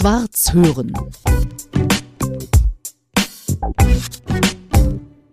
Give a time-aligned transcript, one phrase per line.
[0.00, 0.94] Schwarz hören.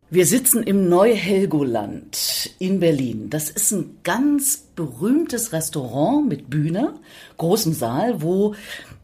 [0.10, 3.30] Wir sitzen im Neu-Helgoland in Berlin.
[3.30, 6.96] Das ist ein ganz berühmtes Restaurant mit Bühne,
[7.38, 8.56] großem Saal, wo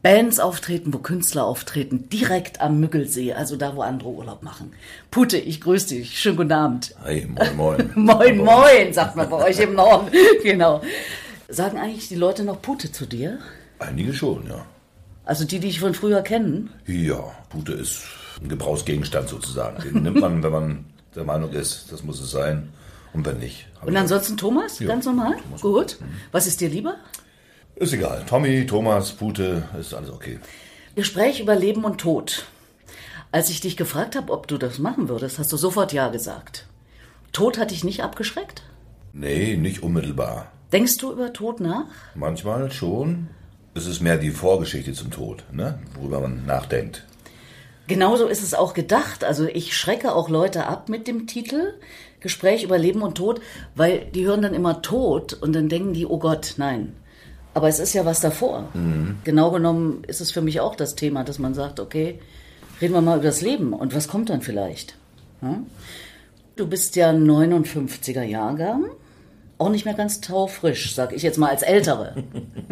[0.01, 4.73] Bands auftreten, wo Künstler auftreten, direkt am Müggelsee, also da, wo andere Urlaub machen.
[5.11, 6.19] Pute, ich grüße dich.
[6.19, 6.93] Schönen guten Abend.
[7.05, 7.91] Hi, moin, moin.
[7.95, 10.11] moin, moin, sagt man bei euch im Norden.
[10.43, 10.81] genau.
[11.47, 13.39] Sagen eigentlich die Leute noch Pute zu dir?
[13.79, 14.65] Einige schon, ja.
[15.25, 16.69] Also die, die ich von früher kennen?
[16.85, 18.03] Ja, Pute ist
[18.41, 19.81] ein Gebrauchsgegenstand sozusagen.
[19.81, 22.69] Den nimmt man, wenn man der Meinung ist, das muss es sein.
[23.13, 23.67] Und wenn nicht.
[23.85, 25.35] Und ansonsten Thomas, ja, ganz normal?
[25.43, 25.97] Thomas Gut.
[25.99, 26.05] Mhm.
[26.31, 26.95] Was ist dir lieber?
[27.75, 28.23] Ist egal.
[28.27, 30.39] Tommy, Thomas, Pute, ist alles okay.
[30.95, 32.45] Gespräch über Leben und Tod.
[33.31, 36.67] Als ich dich gefragt habe, ob du das machen würdest, hast du sofort Ja gesagt.
[37.31, 38.63] Tod hat dich nicht abgeschreckt?
[39.11, 40.51] Nee, nicht unmittelbar.
[40.71, 41.85] Denkst du über Tod nach?
[42.15, 43.27] Manchmal schon.
[43.75, 45.79] Es ist mehr die Vorgeschichte zum Tod, ne?
[45.95, 47.03] worüber man nachdenkt.
[47.87, 49.23] Genauso ist es auch gedacht.
[49.23, 51.73] Also ich schrecke auch Leute ab mit dem Titel
[52.19, 53.41] Gespräch über Leben und Tod,
[53.75, 56.93] weil die hören dann immer Tod und dann denken die, oh Gott, nein.
[57.53, 58.69] Aber es ist ja was davor.
[58.73, 59.17] Mhm.
[59.23, 62.19] Genau genommen ist es für mich auch das Thema, dass man sagt, okay,
[62.81, 64.95] reden wir mal über das Leben und was kommt dann vielleicht.
[65.41, 65.67] Hm?
[66.55, 68.85] Du bist ja 59er Jahrgang,
[69.57, 72.15] auch nicht mehr ganz taufrisch, sag ich jetzt mal als Ältere.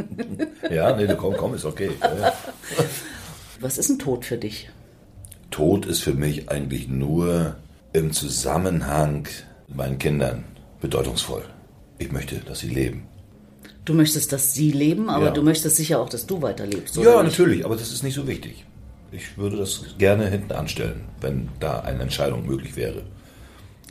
[0.69, 1.91] ja, nee, komm, komm, ist okay.
[3.59, 4.69] was ist ein Tod für dich?
[5.51, 7.55] Tod ist für mich eigentlich nur
[7.93, 9.27] im Zusammenhang
[9.67, 10.45] mit meinen Kindern
[10.79, 11.43] bedeutungsvoll.
[11.97, 13.07] Ich möchte, dass sie leben.
[13.85, 15.31] Du möchtest, dass sie leben, aber ja.
[15.31, 16.95] du möchtest sicher auch, dass du weiterlebst.
[16.97, 17.31] Ja, nicht?
[17.31, 18.65] natürlich, aber das ist nicht so wichtig.
[19.11, 23.03] Ich würde das gerne hinten anstellen, wenn da eine Entscheidung möglich wäre.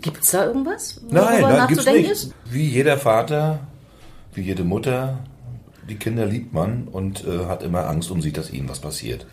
[0.01, 1.01] Gibt es da irgendwas?
[1.09, 2.11] Nein, nein, gibt's nicht.
[2.11, 2.35] Ist?
[2.45, 3.61] Wie jeder Vater,
[4.35, 5.19] wie jede Mutter,
[5.89, 9.27] die Kinder liebt man und äh, hat immer Angst um sich, dass ihnen was passiert.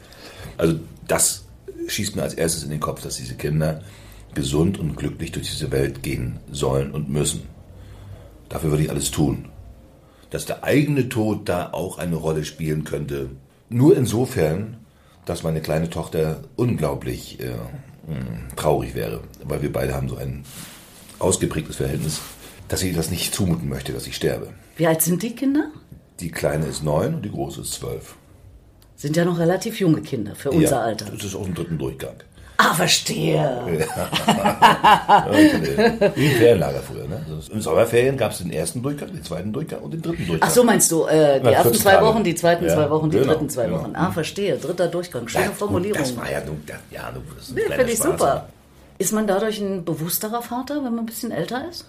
[0.58, 1.46] Also das
[1.88, 3.82] schießt mir als erstes in den Kopf, dass diese Kinder
[4.34, 7.44] gesund und glücklich durch diese Welt gehen sollen und müssen.
[8.50, 9.50] Dafür würde ich alles tun.
[10.30, 13.30] Dass der eigene Tod da auch eine Rolle spielen könnte,
[13.70, 14.78] nur insofern,
[15.26, 17.56] dass meine kleine Tochter unglaublich äh,
[18.56, 20.44] traurig wäre, weil wir beide haben so ein
[21.20, 22.22] ausgeprägtes Verhältnis,
[22.68, 24.54] dass ich das nicht zumuten möchte, dass ich sterbe.
[24.76, 25.72] Wie alt sind die Kinder?
[26.20, 28.16] Die kleine ist neun und die große ist zwölf.
[28.96, 31.06] Sind ja noch relativ junge Kinder für unser ja, Alter.
[31.06, 32.16] Das ist aus dem dritten Durchgang.
[32.60, 33.36] Ah, verstehe.
[33.36, 35.30] Ja.
[36.16, 37.08] Wie im Ferienlager früher.
[37.08, 37.24] Ne?
[37.30, 40.50] Also in Sommerferien gab es den ersten Durchgang, den zweiten Durchgang und den dritten Durchgang.
[40.50, 43.12] Ach so meinst du, äh, die Na, ersten zwei Wochen, die zweiten ja, zwei Wochen,
[43.12, 43.82] die genau, dritten zwei genau.
[43.82, 43.96] Wochen.
[43.96, 44.58] Ah, verstehe.
[44.58, 45.28] Dritter Durchgang.
[45.28, 46.00] Schöne ja, Formulierung.
[46.00, 48.50] Das war ja, nun, ja, nun, das ist Finde ich super.
[48.98, 51.86] Ist man dadurch ein bewussterer Vater, wenn man ein bisschen älter ist?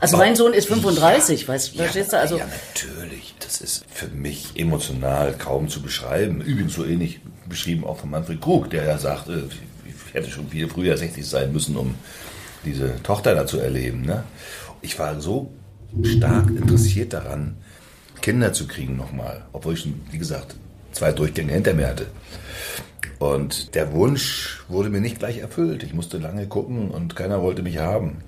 [0.00, 2.18] Also mein Sohn ist 35, ja, weißt, verstehst du?
[2.18, 3.34] Also ja, natürlich.
[3.38, 6.40] Das ist für mich emotional kaum zu beschreiben.
[6.40, 9.44] Übrigens so ähnlich beschrieben auch von Manfred Krug, der ja sagt, äh,
[10.14, 11.94] hätte schon viel früher 60 sein müssen, um
[12.64, 14.02] diese Tochter da zu erleben.
[14.02, 14.24] Ne?
[14.80, 15.52] Ich war so
[16.02, 17.56] stark interessiert daran,
[18.22, 20.56] Kinder zu kriegen nochmal, obwohl ich schon, wie gesagt,
[20.92, 22.06] zwei Durchgänge hinter mir hatte.
[23.18, 25.82] Und der Wunsch wurde mir nicht gleich erfüllt.
[25.82, 28.18] Ich musste lange gucken und keiner wollte mich haben.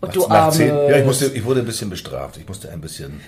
[0.00, 2.36] Und du nach zehn, ja, ich, musste, ich wurde ein bisschen bestraft.
[2.36, 3.20] Ich musste ein bisschen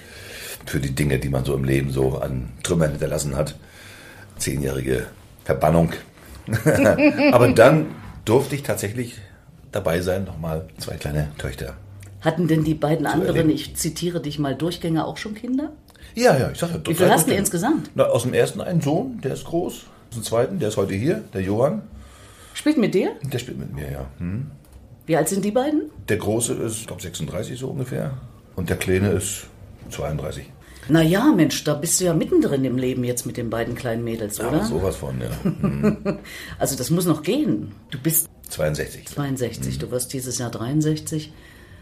[0.66, 3.54] für die Dinge, die man so im Leben so an Trümmern hinterlassen hat.
[4.38, 5.06] Zehnjährige
[5.44, 5.92] Verbannung.
[7.32, 7.86] Aber dann
[8.24, 9.18] durfte ich tatsächlich
[9.72, 11.74] dabei sein, nochmal zwei kleine Töchter.
[12.20, 13.50] Hatten denn die beiden anderen, erleben.
[13.50, 15.72] ich zitiere dich mal, Durchgänger auch schon Kinder?
[16.14, 16.80] Ja, ja, ich sag ja.
[16.86, 17.90] Wie viel hast du insgesamt?
[17.94, 19.74] Na, aus dem ersten einen Sohn, der ist groß.
[19.74, 21.82] Aus dem zweiten, der ist heute hier, der Johann.
[22.54, 23.12] Spielt mit dir?
[23.22, 24.06] Der spielt mit mir, ja.
[24.18, 24.50] Hm.
[25.06, 25.90] Wie alt sind die beiden?
[26.08, 28.12] Der Große ist, ich glaube, 36 so ungefähr.
[28.56, 29.46] Und der Kleine ist
[29.90, 30.46] 32.
[30.88, 34.38] Naja, Mensch, da bist du ja mittendrin im Leben jetzt mit den beiden kleinen Mädels,
[34.40, 34.58] oder?
[34.58, 35.30] Ja, sowas von, ja.
[35.44, 36.18] Mhm.
[36.58, 37.72] also das muss noch gehen.
[37.90, 39.06] Du bist 62.
[39.06, 39.78] 62, mhm.
[39.78, 41.32] du wirst dieses Jahr 63.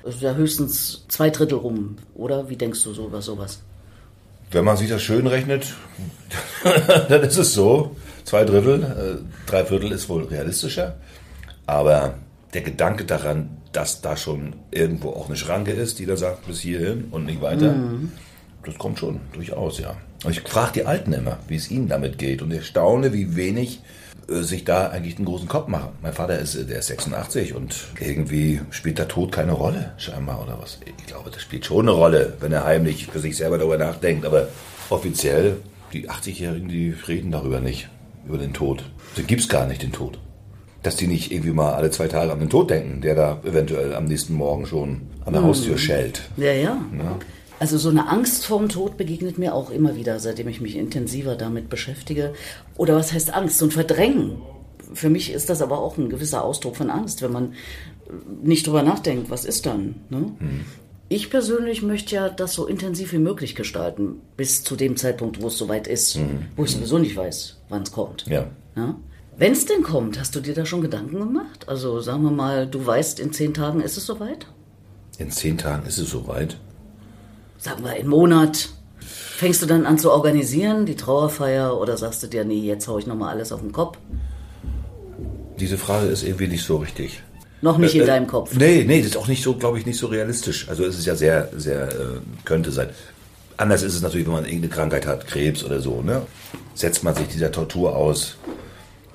[0.04, 2.48] Das ist ja höchstens zwei Drittel rum, oder?
[2.48, 3.60] Wie denkst du so über sowas?
[4.50, 5.74] Wenn man sich das schön rechnet,
[7.08, 7.96] dann ist es so.
[8.24, 10.96] Zwei Drittel, äh, drei Viertel ist wohl realistischer.
[11.66, 12.18] Aber
[12.54, 16.60] der Gedanke daran, dass da schon irgendwo auch eine Schranke ist, die da sagt, bis
[16.60, 18.12] hierhin und nicht weiter, mhm.
[18.64, 19.96] Das kommt schon durchaus, ja.
[20.24, 23.34] Und ich frage die Alten immer, wie es ihnen damit geht und ich staune, wie
[23.36, 23.80] wenig
[24.28, 25.90] äh, sich da eigentlich einen großen Kopf machen.
[26.00, 30.42] Mein Vater ist, äh, der ist 86 und irgendwie spielt der Tod keine Rolle, scheinbar,
[30.42, 30.78] oder was?
[30.98, 34.24] Ich glaube, das spielt schon eine Rolle, wenn er heimlich für sich selber darüber nachdenkt,
[34.24, 34.48] aber
[34.90, 35.56] offiziell,
[35.92, 37.88] die 80-Jährigen, die reden darüber nicht,
[38.26, 38.84] über den Tod.
[39.10, 40.18] Also gibt es gar nicht, den Tod
[40.82, 43.94] dass die nicht irgendwie mal alle zwei Tage an den Tod denken, der da eventuell
[43.94, 45.46] am nächsten Morgen schon an der mhm.
[45.46, 46.22] Haustür schellt.
[46.36, 46.76] Ja, ja.
[46.98, 47.18] ja.
[47.62, 51.36] Also so eine Angst vorm Tod begegnet mir auch immer wieder, seitdem ich mich intensiver
[51.36, 52.34] damit beschäftige.
[52.76, 53.58] Oder was heißt Angst?
[53.58, 54.42] So ein Verdrängen.
[54.94, 57.54] Für mich ist das aber auch ein gewisser Ausdruck von Angst, wenn man
[58.42, 59.94] nicht drüber nachdenkt, was ist dann.
[60.10, 60.32] Ne?
[60.40, 60.64] Mhm.
[61.08, 65.46] Ich persönlich möchte ja das so intensiv wie möglich gestalten, bis zu dem Zeitpunkt, wo
[65.46, 66.46] es soweit ist, mhm.
[66.56, 68.26] wo ich sowieso nicht weiß, wann es kommt.
[68.26, 68.46] Ja.
[68.74, 68.96] ja?
[69.36, 71.68] Wenn es denn kommt, hast du dir da schon Gedanken gemacht?
[71.68, 74.48] Also sagen wir mal, du weißt, in zehn Tagen ist es soweit?
[75.18, 76.56] In zehn Tagen ist es soweit?
[77.62, 78.70] Sagen wir, im Monat.
[78.98, 82.98] Fängst du dann an zu organisieren, die Trauerfeier, oder sagst du dir, nee, jetzt hau
[82.98, 83.98] ich nochmal alles auf den Kopf?
[85.60, 87.22] Diese Frage ist irgendwie nicht so richtig.
[87.60, 88.52] Noch nicht äh, in deinem Kopf.
[88.56, 90.68] Nee, nee, das ist auch nicht so, glaube ich, nicht so realistisch.
[90.68, 91.94] Also es ist ja sehr, sehr, äh,
[92.44, 92.90] könnte sein.
[93.58, 96.22] Anders ist es natürlich, wenn man irgendeine Krankheit hat, Krebs oder so, ne?
[96.74, 98.38] Setzt man sich dieser Tortur aus,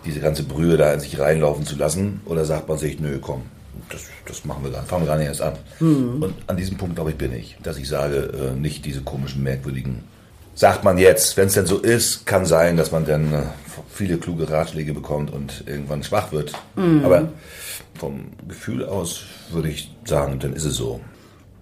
[0.06, 3.42] diese ganze Brühe da in sich reinlaufen zu lassen, oder sagt man sich, nö, komm,
[3.90, 5.54] das, das machen wir gar fangen wir gar nicht erst an.
[5.80, 6.24] Mhm.
[6.24, 9.44] Und an diesem Punkt, glaube ich, bin ich, dass ich sage, äh, nicht diese komischen,
[9.44, 10.04] merkwürdigen
[10.58, 13.44] sagt man jetzt, wenn es denn so ist, kann sein, dass man dann äh,
[13.90, 16.52] viele kluge Ratschläge bekommt und irgendwann schwach wird.
[16.76, 17.06] Mhm.
[17.06, 17.30] Aber
[17.98, 19.22] vom Gefühl aus
[19.52, 21.00] würde ich sagen, dann ist es so.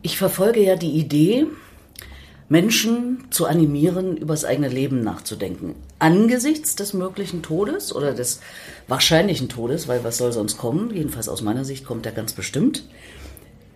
[0.02, 1.46] Ich verfolge ja die Idee,
[2.48, 5.76] Menschen zu animieren, über das eigene Leben nachzudenken.
[5.98, 8.40] Angesichts des möglichen Todes oder des
[8.88, 10.92] wahrscheinlichen Todes, weil was soll sonst kommen?
[10.94, 12.88] Jedenfalls aus meiner Sicht kommt er ganz bestimmt.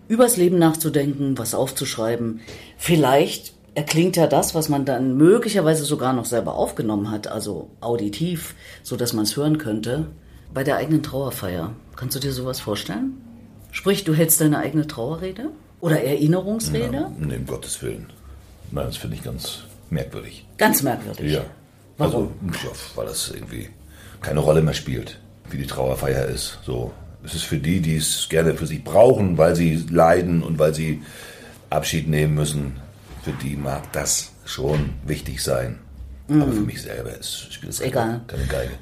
[0.06, 2.40] Übers Leben nachzudenken, was aufzuschreiben.
[2.76, 8.54] Vielleicht erklingt ja das, was man dann möglicherweise sogar noch selber aufgenommen hat, also auditiv,
[8.82, 10.06] so dass man es hören könnte,
[10.52, 11.74] bei der eigenen Trauerfeier.
[11.96, 13.20] Kannst du dir sowas vorstellen?
[13.72, 15.50] Sprich, du hältst deine eigene Trauerrede
[15.80, 16.96] oder Erinnerungsrede?
[16.96, 18.06] Ja, nee, um Gottes Willen.
[18.72, 20.46] Nein, das finde ich ganz merkwürdig.
[20.58, 21.32] Ganz merkwürdig?
[21.32, 21.42] Ja.
[21.98, 22.32] Warum?
[22.46, 23.68] Also, ja, weil das irgendwie
[24.20, 25.18] keine Rolle mehr spielt,
[25.50, 26.58] wie die Trauerfeier ist.
[26.64, 26.92] So,
[27.24, 30.74] es ist für die, die es gerne für sich brauchen, weil sie leiden und weil
[30.74, 31.02] sie
[31.68, 32.76] Abschied nehmen müssen,
[33.22, 35.78] für die mag das schon wichtig sein.
[36.28, 36.42] Mhm.
[36.42, 38.72] Aber für mich selber ist, spielt es keine, keine Geige.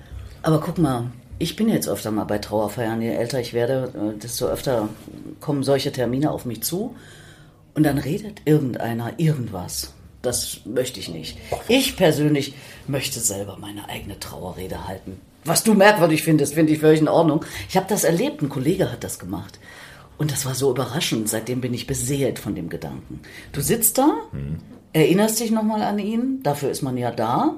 [0.43, 3.02] Aber guck mal, ich bin jetzt öfter mal bei Trauerfeiern.
[3.02, 4.88] Je älter ich werde, äh, desto öfter
[5.41, 6.94] kommen solche Termine auf mich zu.
[7.79, 9.93] Und dann redet irgendeiner irgendwas.
[10.21, 11.39] Das möchte ich nicht.
[11.69, 12.55] Ich persönlich
[12.89, 15.21] möchte selber meine eigene Trauerrede halten.
[15.45, 17.45] Was du merkwürdig findest, finde ich völlig in Ordnung.
[17.69, 19.61] Ich habe das erlebt, ein Kollege hat das gemacht.
[20.17, 21.29] Und das war so überraschend.
[21.29, 23.21] Seitdem bin ich beseelt von dem Gedanken.
[23.53, 24.57] Du sitzt da, mhm.
[24.93, 27.55] erinnerst dich nochmal an ihn, dafür ist man ja da.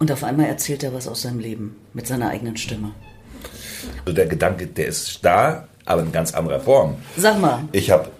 [0.00, 2.90] Und auf einmal erzählt er was aus seinem Leben mit seiner eigenen Stimme.
[4.04, 6.96] Also der Gedanke, der ist da, aber in ganz anderer Form.
[7.16, 7.68] Sag mal.
[7.70, 8.10] Ich habe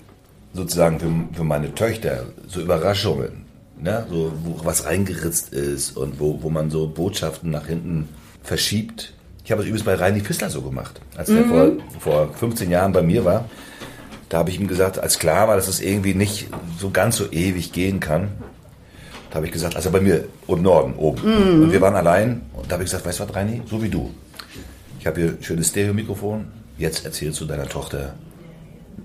[0.56, 3.44] sozusagen für, für meine Töchter so Überraschungen,
[3.80, 4.06] ne?
[4.10, 8.08] so, wo was reingeritzt ist und wo, wo man so Botschaften nach hinten
[8.42, 9.12] verschiebt.
[9.44, 11.36] Ich habe es übrigens bei Reini Fissler so gemacht, als mhm.
[11.36, 13.48] der vor, vor 15 Jahren bei mir war.
[14.28, 16.48] Da habe ich ihm gesagt, als klar war, dass es irgendwie nicht
[16.80, 18.28] so ganz so ewig gehen kann,
[19.30, 21.20] da habe ich gesagt, also bei mir im Norden, oben.
[21.22, 21.62] Mhm.
[21.64, 23.88] Und wir waren allein und da habe ich gesagt, weißt du was, Reini, so wie
[23.88, 24.12] du.
[24.98, 26.46] Ich habe hier ein schönes Stereo-Mikrofon,
[26.78, 28.14] jetzt erzählst du deiner Tochter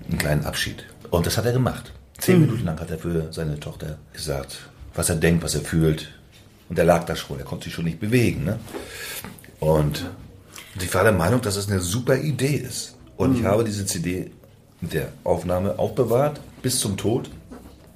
[0.08, 0.84] einen kleinen Abschied.
[1.12, 1.92] Und das hat er gemacht.
[2.18, 2.46] Zehn mhm.
[2.46, 4.56] Minuten lang hat er für seine Tochter gesagt,
[4.94, 6.08] was er denkt, was er fühlt.
[6.70, 8.44] Und er lag da schon, er konnte sich schon nicht bewegen.
[8.44, 8.58] Ne?
[9.60, 10.06] Und
[10.80, 12.96] ich war der Meinung, dass es eine super Idee ist.
[13.18, 13.36] Und mhm.
[13.36, 14.30] ich habe diese CD
[14.80, 17.28] mit der Aufnahme aufbewahrt bis zum Tod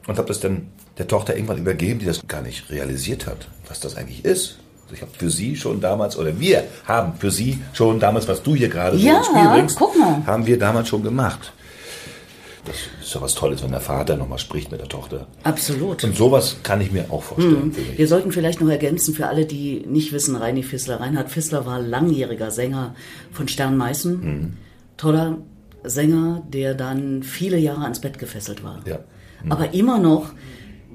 [0.07, 0.69] und habe das dann
[0.99, 4.59] der Tochter irgendwann übergeben, die das gar nicht realisiert hat, was das eigentlich ist.
[4.85, 8.43] Also ich habe für sie schon damals, oder wir haben für sie schon damals, was
[8.43, 10.23] du hier gerade ja, so ins Spiel bringst, guck mal.
[10.27, 11.53] haben wir damals schon gemacht.
[12.67, 15.29] Das ist ja was Tolles, wenn der Vater nochmal spricht mit der Tochter.
[15.45, 16.03] Absolut.
[16.03, 17.73] Und sowas kann ich mir auch vorstellen.
[17.75, 17.77] Hm.
[17.97, 21.01] Wir sollten vielleicht noch ergänzen für alle, die nicht wissen, Reini Fissler.
[21.01, 22.95] Reinhard Fissler war langjähriger Sänger
[23.31, 24.23] von Stern Meißen.
[24.23, 24.57] Hm.
[24.97, 25.39] Toller
[25.85, 28.81] Sänger, der dann viele Jahre ans Bett gefesselt war.
[28.87, 28.99] Ja.
[29.43, 29.53] Hm.
[29.53, 30.33] Aber immer noch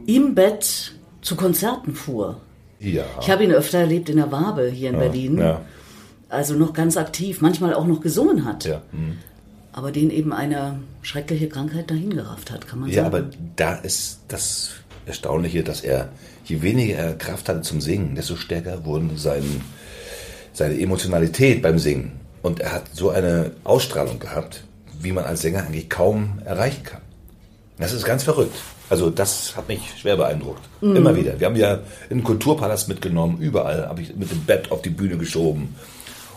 [0.05, 2.41] im Bett zu Konzerten fuhr.
[2.79, 3.05] Ja.
[3.21, 5.37] Ich habe ihn öfter erlebt in der Wabe hier in ja, Berlin.
[5.37, 5.61] Ja.
[6.27, 8.65] Also noch ganz aktiv, manchmal auch noch gesungen hat.
[8.65, 8.81] Ja.
[9.73, 13.13] Aber den eben eine schreckliche Krankheit dahingerafft hat, kann man ja, sagen.
[13.13, 14.71] Ja, aber da ist das
[15.05, 16.09] Erstaunliche, dass er,
[16.45, 19.43] je weniger er Kraft hatte zum Singen, desto stärker wurde sein,
[20.53, 22.19] seine Emotionalität beim Singen.
[22.41, 24.63] Und er hat so eine Ausstrahlung gehabt,
[24.99, 27.01] wie man als Sänger eigentlich kaum erreichen kann.
[27.77, 28.55] Das ist ganz verrückt.
[28.89, 30.61] Also das hat mich schwer beeindruckt.
[30.81, 30.97] Mhm.
[30.97, 31.39] Immer wieder.
[31.39, 31.75] Wir haben ja
[32.09, 35.75] in den Kulturpalast mitgenommen, überall habe ich mit dem Bett auf die Bühne geschoben.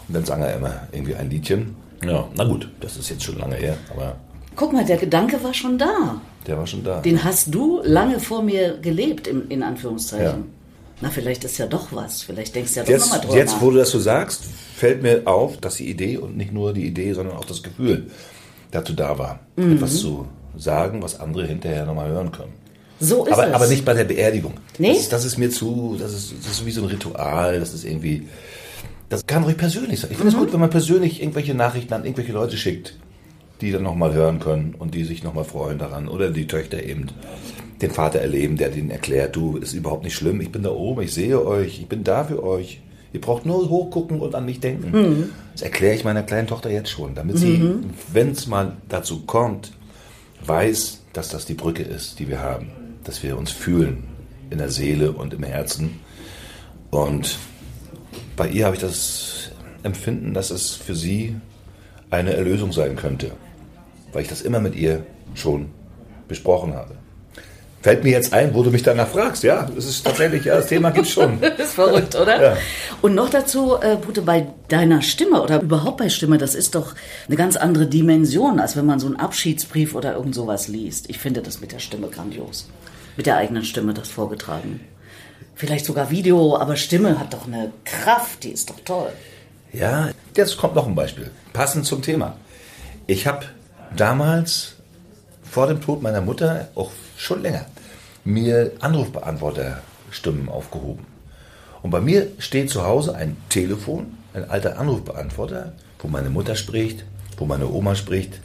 [0.07, 1.75] Und dann sang er immer irgendwie ein Liedchen.
[2.03, 4.17] Ja, na gut, das ist jetzt schon lange her, aber.
[4.57, 6.21] Guck mal, der Gedanke war schon da.
[6.47, 7.01] Der war schon da.
[7.01, 10.25] Den hast du lange vor mir gelebt, in, in Anführungszeichen.
[10.25, 10.45] Ja.
[11.01, 12.23] Na, vielleicht ist ja doch was.
[12.23, 14.45] Vielleicht denkst du ja doch jetzt, nochmal drüber Jetzt, wo du das so sagst,
[14.77, 18.11] fällt mir auf, dass die Idee und nicht nur die Idee, sondern auch das Gefühl
[18.71, 19.77] dazu da war, mhm.
[19.77, 22.53] etwas zu sagen, was andere hinterher nochmal hören können.
[23.01, 23.55] So ist aber, es.
[23.55, 24.55] aber nicht bei der Beerdigung.
[24.79, 24.89] Nee?
[24.89, 27.75] Das ist, das ist mir zu, das ist, das ist wie so ein Ritual, das
[27.75, 28.29] ist irgendwie,
[29.09, 30.11] das kann ruhig persönlich sein.
[30.11, 32.99] Ich finde es gut, wenn man persönlich irgendwelche Nachrichten an irgendwelche Leute schickt,
[33.61, 36.09] die dann nochmal hören können und die sich nochmal freuen daran.
[36.09, 37.07] Oder die Töchter eben
[37.81, 41.03] den Vater erleben, der denen erklärt, du, ist überhaupt nicht schlimm, ich bin da oben,
[41.03, 42.81] ich sehe euch, ich bin da für euch.
[43.13, 45.31] Ihr braucht nur hochgucken und an mich denken.
[45.53, 47.77] Das erkläre ich meiner kleinen Tochter jetzt schon, damit sie,
[48.13, 49.73] wenn es mal dazu kommt,
[50.45, 52.73] weiß, dass das die Brücke ist, die wir haben.
[53.05, 54.05] Dass wir uns fühlen
[54.51, 56.01] in der Seele und im Herzen.
[56.91, 57.39] Und
[58.37, 59.51] bei ihr habe ich das
[59.83, 61.37] Empfinden, dass es für sie
[62.11, 63.33] eine Erlösung sein könnte.
[64.13, 65.71] Weil ich das immer mit ihr schon
[66.29, 66.95] besprochen habe.
[67.83, 69.43] Fällt mir jetzt ein, wo du mich danach fragst.
[69.43, 71.39] Ja, es ist tatsächlich, ja, das Thema gibt's schon.
[71.43, 72.43] Das ist verrückt, oder?
[72.43, 72.57] Ja.
[73.03, 76.95] Und noch dazu, äh, Bute, bei deiner Stimme oder überhaupt bei Stimme, das ist doch
[77.27, 81.11] eine ganz andere Dimension, als wenn man so einen Abschiedsbrief oder irgend sowas liest.
[81.11, 82.71] Ich finde das mit der Stimme grandios.
[83.19, 84.81] Mit der eigenen Stimme das vorgetragen.
[85.55, 89.13] Vielleicht sogar Video, aber Stimme hat doch eine Kraft, die ist doch toll.
[89.73, 91.31] Ja, jetzt kommt noch ein Beispiel.
[91.53, 92.37] Passend zum Thema.
[93.07, 93.47] Ich habe
[93.97, 94.75] damals
[95.43, 97.67] vor dem Tod meiner Mutter, auch schon länger,
[98.25, 101.07] mir Anrufbeantworterstimmen aufgehoben.
[101.83, 107.05] Und bei mir steht zu Hause ein Telefon, ein alter Anrufbeantworter, wo meine Mutter spricht,
[107.37, 108.41] wo meine Oma spricht.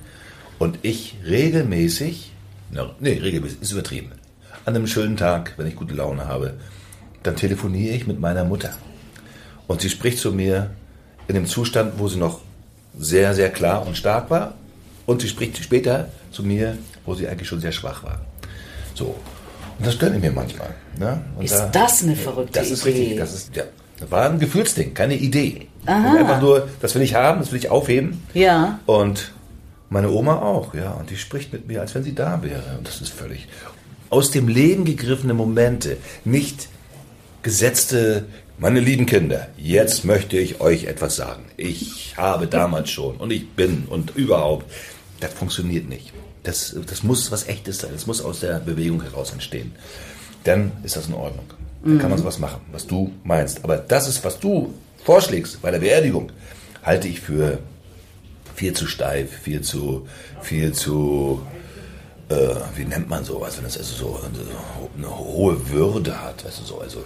[0.60, 2.34] Und ich regelmäßig,
[2.70, 4.12] na, nee, regelmäßig ist übertrieben,
[4.66, 6.56] an einem schönen Tag, wenn ich gute Laune habe,
[7.24, 8.72] dann telefoniere ich mit meiner Mutter.
[9.68, 10.72] Und sie spricht zu mir
[11.28, 12.42] in dem Zustand, wo sie noch
[12.98, 14.56] sehr, sehr klar und stark war.
[15.06, 18.22] Und sie spricht später zu mir, wo sie eigentlich schon sehr schwach war.
[18.94, 19.16] So.
[19.78, 20.74] Und das ich mir manchmal.
[20.98, 21.22] Ne?
[21.40, 23.00] Ist das eine verrückte Das ist Idee?
[23.00, 23.18] richtig.
[23.18, 23.64] Das, ist, ja,
[24.10, 25.68] war ein Gefühlsding, keine Idee.
[25.86, 28.22] Einfach nur, das will ich haben, das will ich aufheben.
[28.34, 28.80] Ja.
[28.86, 29.32] Und
[29.90, 30.92] meine Oma auch, ja.
[30.92, 32.78] Und die spricht mit mir, als wenn sie da wäre.
[32.78, 33.48] Und das ist völlig
[34.10, 36.70] aus dem Leben gegriffene Momente, nicht
[37.44, 38.26] gesetzte,
[38.58, 41.46] meine lieben Kinder, jetzt möchte ich euch etwas sagen.
[41.58, 44.66] Ich habe damals schon und ich bin und überhaupt.
[45.20, 46.14] Das funktioniert nicht.
[46.44, 47.92] Das, das muss was Echtes sein.
[47.94, 49.74] Das muss aus der Bewegung heraus entstehen.
[50.44, 51.46] Dann ist das in Ordnung.
[51.84, 53.64] Dann kann man sowas machen, was du meinst.
[53.64, 56.32] Aber das ist, was du vorschlägst bei der Beerdigung,
[56.84, 57.60] halte ich für
[58.56, 60.08] viel zu steif, viel zu,
[60.42, 61.42] viel zu,
[62.30, 62.36] äh,
[62.76, 66.64] wie nennt man sowas, wenn es also so eine, eine hohe Würde hat, weißt du,
[66.64, 67.04] so, also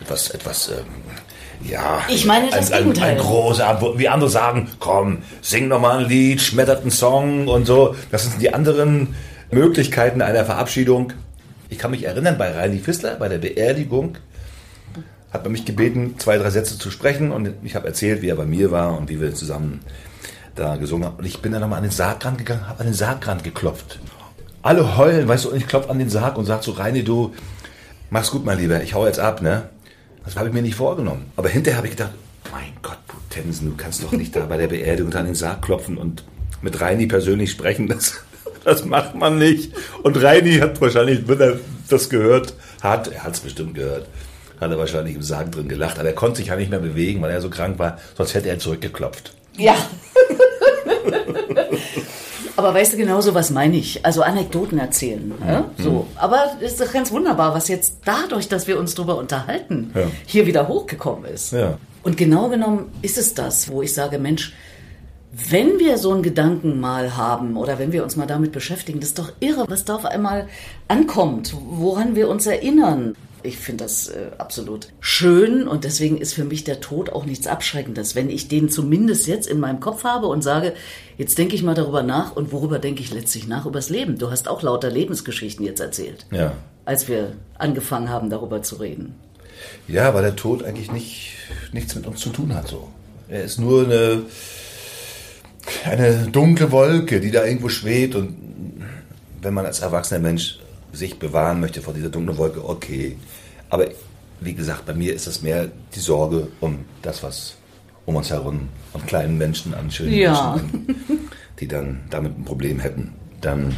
[0.00, 2.02] etwas, etwas, ähm, ja.
[2.08, 3.10] Ich meine das ein, ein, Gegenteil.
[3.12, 7.48] ein großer, Antwort, wie andere sagen, komm, sing noch mal ein Lied, schmettert einen Song
[7.48, 7.94] und so.
[8.10, 9.14] Das sind die anderen
[9.50, 11.12] Möglichkeiten einer Verabschiedung.
[11.68, 14.16] Ich kann mich erinnern, bei Reini Fissler, bei der Beerdigung,
[15.32, 18.36] hat man mich gebeten, zwei, drei Sätze zu sprechen und ich habe erzählt, wie er
[18.36, 19.80] bei mir war und wie wir zusammen
[20.54, 21.16] da gesungen haben.
[21.16, 23.98] Und ich bin dann nochmal an den Sargrand gegangen, habe an den Sargrand geklopft.
[24.62, 27.34] Alle heulen, weißt du, und ich klopfe an den Sarg und sag so, Reini, du,
[28.10, 29.68] mach's gut, mein Lieber, ich hau jetzt ab, ne?
[30.24, 31.32] Das habe ich mir nicht vorgenommen.
[31.34, 32.12] Aber hinterher habe ich gedacht,
[32.52, 35.98] mein Gott, Potensen, du kannst doch nicht da bei der Beerdigung an den Sarg klopfen
[35.98, 36.22] und
[36.60, 37.88] mit Reini persönlich sprechen.
[37.88, 38.20] Das,
[38.64, 39.72] das macht man nicht.
[40.04, 44.06] Und Reini hat wahrscheinlich, wenn er das gehört hat, er hat es bestimmt gehört,
[44.60, 45.98] hat er wahrscheinlich im Sarg drin gelacht.
[45.98, 47.98] Aber er konnte sich ja nicht mehr bewegen, weil er so krank war.
[48.16, 49.34] Sonst hätte er zurückgeklopft.
[49.56, 49.74] Ja.
[52.62, 54.04] Aber weißt du genau so, was meine ich?
[54.06, 55.32] Also Anekdoten erzählen.
[55.44, 55.64] Ja?
[55.78, 56.06] So.
[56.14, 60.02] Aber es ist doch ganz wunderbar, was jetzt dadurch, dass wir uns darüber unterhalten, Ja.
[60.26, 61.52] hier wieder hochgekommen ist.
[61.52, 61.78] Ja.
[62.04, 64.52] Und genau genommen ist es das, wo ich sage, Mensch,
[65.32, 69.08] wenn wir so einen Gedanken mal haben oder wenn wir uns mal damit beschäftigen, das
[69.10, 70.46] ist doch irre, was da auf einmal
[70.86, 73.16] ankommt, woran wir uns erinnern.
[73.44, 77.46] Ich finde das äh, absolut schön und deswegen ist für mich der Tod auch nichts
[77.46, 78.14] Abschreckendes.
[78.14, 80.74] Wenn ich den zumindest jetzt in meinem Kopf habe und sage,
[81.18, 83.66] jetzt denke ich mal darüber nach und worüber denke ich letztlich nach?
[83.66, 84.16] Übers Leben.
[84.18, 86.52] Du hast auch lauter Lebensgeschichten jetzt erzählt, Ja.
[86.84, 89.14] als wir angefangen haben, darüber zu reden.
[89.88, 91.32] Ja, weil der Tod eigentlich nicht,
[91.72, 92.68] nichts mit uns zu tun hat.
[92.68, 92.88] So.
[93.28, 94.22] Er ist nur eine,
[95.84, 98.14] eine dunkle Wolke, die da irgendwo schwebt.
[98.14, 98.36] Und
[99.40, 100.58] wenn man als erwachsener Mensch
[100.92, 103.16] sich bewahren möchte vor dieser dunklen Wolke, okay.
[103.70, 103.86] Aber
[104.40, 107.56] wie gesagt, bei mir ist es mehr die Sorge um das, was
[108.04, 110.56] um uns herum und kleinen Menschen an schönen Ja.
[110.56, 111.30] Menschen,
[111.60, 113.76] die dann damit ein Problem hätten, dann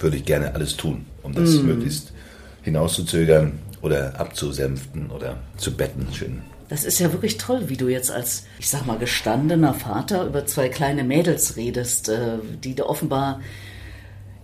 [0.00, 2.12] würde ich gerne alles tun, um das möglichst
[2.62, 6.08] hinauszuzögern oder abzusänften oder zu betten.
[6.12, 6.42] Schön.
[6.68, 10.46] Das ist ja wirklich toll, wie du jetzt als, ich sag mal, gestandener Vater über
[10.46, 13.40] zwei kleine Mädels redest, äh, die da offenbar,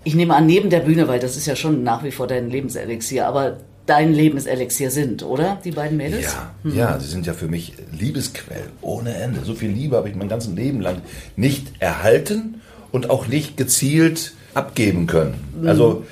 [0.04, 2.50] ich nehme an, neben der Bühne, weil das ist ja schon nach wie vor dein
[2.50, 5.58] Lebenselixier, aber dein Lebenselixier sind, oder?
[5.64, 6.34] Die beiden Mädels?
[6.64, 9.40] Ja, ja, sie sind ja für mich Liebesquell ohne Ende.
[9.44, 11.02] So viel Liebe habe ich mein ganzes Leben lang
[11.36, 12.60] nicht erhalten
[12.92, 15.34] und auch nicht gezielt abgeben können.
[15.66, 16.04] Also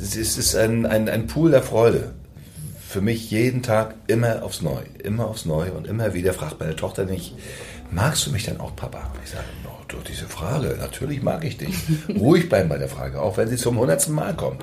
[0.00, 2.12] es ist ein, ein, ein Pool der Freude.
[2.88, 6.76] Für mich jeden Tag immer aufs Neue, immer aufs Neue und immer wieder fragt meine
[6.76, 7.34] Tochter nicht,
[7.90, 9.10] magst du mich denn auch, Papa?
[9.24, 11.74] Ich sage, no, durch diese Frage, natürlich mag ich dich.
[12.08, 14.62] Ruhig bleiben bei der Frage, auch wenn sie zum hundertsten Mal kommt.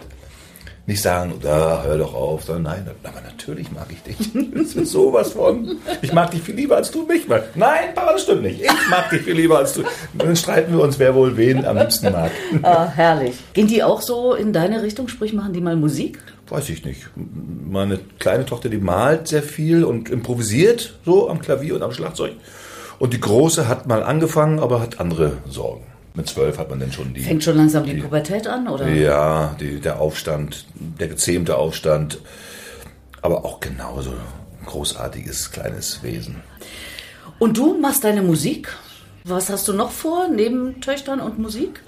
[0.88, 4.32] Nicht sagen, da, hör doch auf, sondern nein, aber natürlich mag ich dich.
[4.54, 5.78] Das ist sowas von.
[6.02, 7.56] Ich mag dich viel lieber als du mich magst.
[7.56, 8.62] Nein, Papa, das stimmt nicht.
[8.62, 9.84] Ich mag dich viel lieber als du.
[10.14, 12.32] Dann streiten wir uns, wer wohl wen am liebsten mag.
[12.64, 13.36] Ah, herrlich.
[13.54, 15.08] Gehen die auch so in deine Richtung?
[15.08, 16.18] Sprich, machen die mal Musik?
[16.50, 17.08] Weiß ich nicht.
[17.16, 22.34] Meine kleine Tochter, die malt sehr viel und improvisiert so am Klavier und am Schlagzeug.
[23.02, 25.84] Und die große hat mal angefangen, aber hat andere Sorgen.
[26.14, 27.22] Mit zwölf hat man dann schon die.
[27.22, 28.88] Fängt schon langsam die, die Pubertät an, oder?
[28.90, 32.20] Ja, die, der Aufstand, der gezähmte Aufstand.
[33.24, 36.44] Aber auch genauso ein großartiges kleines Wesen.
[37.40, 38.72] Und du machst deine Musik?
[39.24, 41.82] Was hast du noch vor, neben Töchtern und Musik?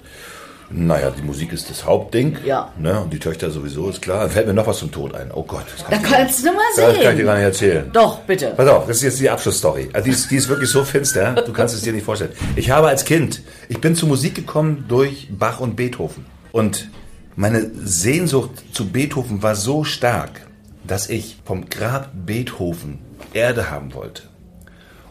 [0.70, 2.38] Naja, die Musik ist das Hauptding.
[2.44, 2.72] Ja.
[2.78, 3.00] Ne?
[3.00, 4.28] Und die Töchter sowieso, ist klar.
[4.28, 5.30] Fällt mir noch was zum Tod ein.
[5.32, 5.64] Oh Gott.
[5.70, 6.84] Das kann da kannst du mal sehen.
[6.86, 7.90] Das kann ich dir gar nicht erzählen.
[7.92, 8.54] Doch, bitte.
[8.56, 9.90] Pass auf, das ist jetzt die Abschlussstory.
[9.92, 12.32] Also die ist, die ist wirklich so finster, du kannst es dir nicht vorstellen.
[12.56, 16.26] Ich habe als Kind, ich bin zur Musik gekommen durch Bach und Beethoven.
[16.52, 16.88] Und
[17.36, 20.46] meine Sehnsucht zu Beethoven war so stark,
[20.86, 22.98] dass ich vom Grab Beethoven
[23.32, 24.22] Erde haben wollte.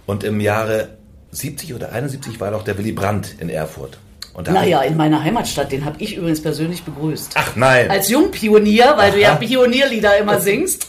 [0.06, 0.90] Und im Jahre
[1.32, 3.98] 70 oder 71 war doch der Willy Brandt in Erfurt.
[4.42, 7.34] Naja, in meiner Heimatstadt, den habe ich übrigens persönlich begrüßt.
[7.36, 7.90] Ach nein.
[7.92, 9.16] Als Jungpionier, weil Aha.
[9.16, 10.88] du ja Pionierlieder immer singst,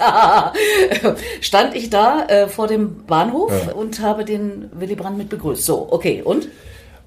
[1.41, 3.73] stand ich da äh, vor dem Bahnhof ja.
[3.75, 5.65] und habe den Willy Brandt mit begrüßt.
[5.65, 6.49] So, okay, und?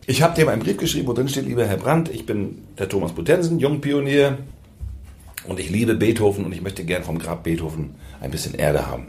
[0.05, 2.87] Ich habe dem einen Brief geschrieben, wo drin steht, lieber Herr Brandt, ich bin der
[2.87, 4.37] Thomas Potensen, Jungpionier
[5.47, 9.07] und ich liebe Beethoven und ich möchte gern vom Grab Beethoven ein bisschen Erde haben.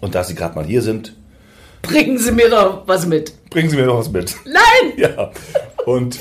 [0.00, 1.14] Und da Sie gerade mal hier sind,
[1.82, 3.32] Bringen Sie mir doch was mit.
[3.50, 4.34] Bringen Sie mir doch was mit.
[4.44, 4.60] Nein!
[4.96, 5.30] Ja.
[5.86, 6.18] Und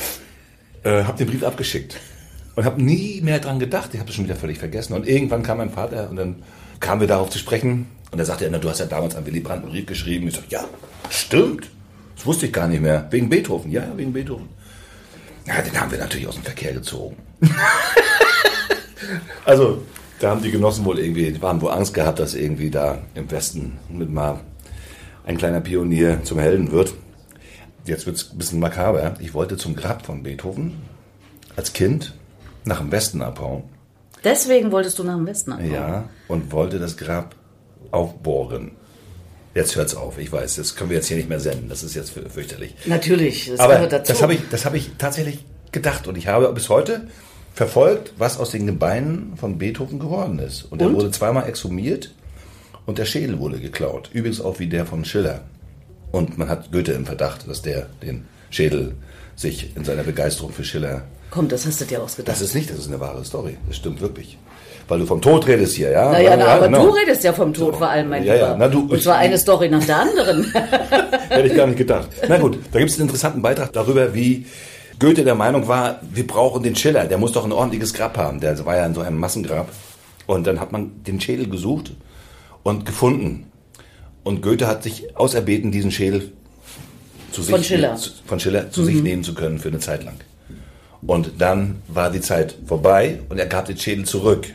[0.83, 1.97] äh, habe den Brief abgeschickt.
[2.55, 3.91] Und habe nie mehr dran gedacht.
[3.93, 4.93] Ich habe das schon wieder völlig vergessen.
[4.93, 6.43] Und irgendwann kam mein Vater und dann
[6.79, 7.87] kamen wir darauf zu sprechen.
[8.11, 10.27] Und er sagte, er, du hast ja damals an Willy Brandt einen Brief geschrieben.
[10.27, 10.65] Ich sagte, ja,
[11.09, 11.69] stimmt.
[12.15, 13.07] Das wusste ich gar nicht mehr.
[13.11, 13.71] Wegen Beethoven.
[13.71, 14.49] Ja, wegen Beethoven.
[15.45, 17.15] Ja, den haben wir natürlich aus dem Verkehr gezogen.
[19.45, 19.83] also,
[20.19, 23.77] da haben die Genossen wohl irgendwie, waren wohl Angst gehabt, dass irgendwie da im Westen
[23.89, 24.41] mit mal
[25.25, 26.93] ein kleiner Pionier zum Helden wird.
[27.89, 29.15] Jetzt wird es ein bisschen makaber.
[29.19, 30.73] Ich wollte zum Grab von Beethoven
[31.55, 32.13] als Kind
[32.63, 33.63] nach dem Westen abhauen.
[34.23, 35.71] Deswegen wolltest du nach dem Westen abhauen?
[35.71, 37.35] Ja, und wollte das Grab
[37.89, 38.73] aufbohren.
[39.55, 41.95] Jetzt hört's auf, ich weiß, das können wir jetzt hier nicht mehr senden, das ist
[41.95, 42.75] jetzt fürchterlich.
[42.85, 47.07] Natürlich, das Aber das habe ich, hab ich tatsächlich gedacht und ich habe bis heute
[47.55, 50.63] verfolgt, was aus den Gebeinen von Beethoven geworden ist.
[50.63, 50.87] Und, und?
[50.87, 52.13] er wurde zweimal exhumiert
[52.85, 54.11] und der Schädel wurde geklaut.
[54.13, 55.41] Übrigens auch wie der von Schiller.
[56.11, 58.95] Und man hat Goethe im Verdacht, dass der den Schädel
[59.35, 61.03] sich in seiner Begeisterung für Schiller.
[61.29, 62.35] Komm, das hast du dir ausgedacht.
[62.35, 63.57] Das ist nicht, das ist eine wahre Story.
[63.67, 64.37] Das stimmt wirklich.
[64.87, 66.11] Weil du vom Tod redest hier, ja?
[66.11, 66.87] Naja, na, ja, aber genau.
[66.87, 67.79] du redest ja vom Tod so.
[67.79, 68.47] vor allem, mein ja, Lieber.
[68.47, 70.43] Ja, na, du, Und zwar eine Story nach der anderen.
[71.29, 72.09] Hätte ich gar nicht gedacht.
[72.27, 74.47] Na gut, da gibt es einen interessanten Beitrag darüber, wie
[74.99, 78.39] Goethe der Meinung war, wir brauchen den Schiller, der muss doch ein ordentliches Grab haben.
[78.39, 79.69] Der war ja in so einem Massengrab.
[80.25, 81.93] Und dann hat man den Schädel gesucht
[82.63, 83.48] und gefunden.
[84.23, 86.31] Und Goethe hat sich auserbeten, diesen Schädel
[87.31, 87.95] zu von sich, Schiller.
[87.95, 88.85] Zu, von Schiller zu mhm.
[88.85, 90.15] sich nehmen zu können für eine Zeit lang.
[91.01, 94.47] Und dann war die Zeit vorbei und er gab den Schädel zurück.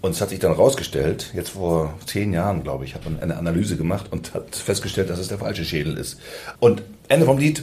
[0.00, 3.36] Und es hat sich dann rausgestellt, jetzt vor zehn Jahren, glaube ich, hat man eine
[3.36, 6.18] Analyse gemacht und hat festgestellt, dass es der falsche Schädel ist.
[6.58, 7.62] Und Ende vom Lied,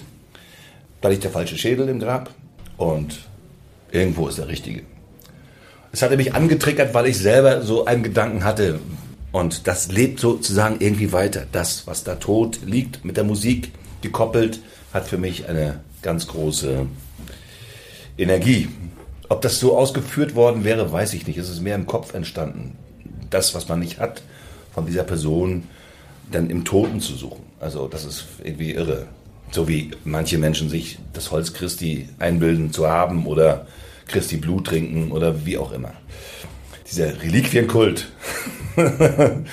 [1.01, 2.29] da liegt der falsche Schädel im Grab
[2.77, 3.19] und
[3.91, 4.83] irgendwo ist der richtige.
[5.91, 8.79] Es hatte mich angetriggert, weil ich selber so einen Gedanken hatte,
[9.31, 11.45] und das lebt sozusagen irgendwie weiter.
[11.51, 14.59] Das, was da tot liegt, mit der Musik gekoppelt,
[14.93, 16.87] hat für mich eine ganz große
[18.17, 18.69] Energie.
[19.27, 21.37] Ob das so ausgeführt worden wäre, weiß ich nicht.
[21.37, 22.75] Es ist mehr im Kopf entstanden.
[23.29, 24.23] Das, was man nicht hat,
[24.73, 25.63] von dieser Person
[26.31, 27.43] dann im Toten zu suchen.
[27.59, 29.07] Also das ist irgendwie irre.
[29.51, 33.67] So wie manche Menschen sich das Holz Christi einbilden zu haben oder
[34.07, 35.93] Christi Blut trinken oder wie auch immer
[36.89, 38.11] dieser Reliquienkult.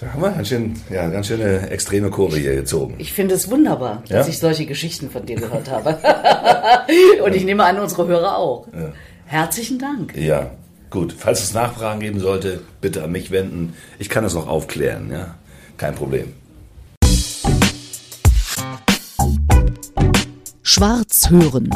[0.00, 2.96] Da haben wir ganz, schön, ja, ganz schöne extreme Kurve hier gezogen.
[2.98, 4.32] Ich finde es wunderbar, dass ja?
[4.32, 5.96] ich solche Geschichten von dir gehört habe.
[7.24, 8.66] Und ich nehme an, unsere Hörer auch.
[8.74, 8.92] Ja.
[9.26, 10.16] Herzlichen Dank.
[10.16, 10.50] Ja,
[10.90, 11.14] gut.
[11.16, 13.74] Falls es Nachfragen geben sollte, bitte an mich wenden.
[14.00, 15.08] Ich kann das noch aufklären.
[15.12, 15.36] Ja?
[15.76, 16.32] Kein Problem.
[20.64, 21.70] Schwarz hören.